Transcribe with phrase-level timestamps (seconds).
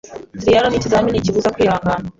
[0.39, 2.07] Triathlon ni ikizamini kibuza kwihangana.